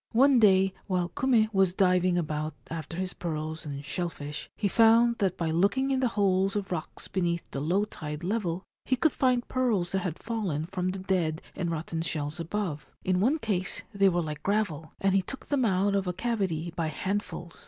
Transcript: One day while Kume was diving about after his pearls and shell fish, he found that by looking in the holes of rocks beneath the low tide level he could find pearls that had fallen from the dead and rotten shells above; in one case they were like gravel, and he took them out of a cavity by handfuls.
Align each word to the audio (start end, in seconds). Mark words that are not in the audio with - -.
One 0.13 0.39
day 0.39 0.73
while 0.87 1.09
Kume 1.09 1.47
was 1.53 1.75
diving 1.75 2.17
about 2.17 2.55
after 2.71 2.97
his 2.97 3.13
pearls 3.13 3.67
and 3.67 3.85
shell 3.85 4.09
fish, 4.09 4.49
he 4.57 4.67
found 4.67 5.19
that 5.19 5.37
by 5.37 5.51
looking 5.51 5.91
in 5.91 5.99
the 5.99 6.07
holes 6.17 6.55
of 6.55 6.71
rocks 6.71 7.07
beneath 7.07 7.43
the 7.51 7.59
low 7.61 7.85
tide 7.85 8.23
level 8.23 8.63
he 8.83 8.95
could 8.95 9.11
find 9.11 9.47
pearls 9.47 9.91
that 9.91 9.99
had 9.99 10.17
fallen 10.17 10.65
from 10.65 10.89
the 10.89 10.97
dead 10.97 11.43
and 11.55 11.69
rotten 11.69 12.01
shells 12.01 12.39
above; 12.39 12.87
in 13.03 13.19
one 13.19 13.37
case 13.37 13.83
they 13.93 14.09
were 14.09 14.23
like 14.23 14.41
gravel, 14.41 14.91
and 14.99 15.13
he 15.13 15.21
took 15.21 15.45
them 15.49 15.65
out 15.65 15.93
of 15.93 16.07
a 16.07 16.13
cavity 16.13 16.73
by 16.75 16.87
handfuls. 16.87 17.59